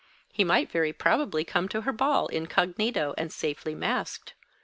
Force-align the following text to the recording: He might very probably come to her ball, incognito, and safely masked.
He 0.33 0.43
might 0.43 0.71
very 0.71 0.93
probably 0.93 1.43
come 1.43 1.69
to 1.69 1.81
her 1.81 1.91
ball, 1.91 2.25
incognito, 2.29 3.13
and 3.19 3.31
safely 3.31 3.75
masked. 3.75 4.33